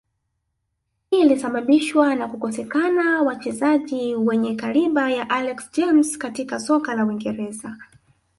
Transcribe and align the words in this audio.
Hii 1.11 1.21
ilisababishwa 1.21 2.15
na 2.15 2.27
kukosekana 2.27 3.21
wachezai 3.21 4.15
wenye 4.15 4.55
kaliba 4.55 5.11
ya 5.11 5.29
Alex 5.29 5.71
James 5.71 6.17
katika 6.17 6.59
soka 6.59 6.95
la 6.95 7.05
uingereza 7.05 7.77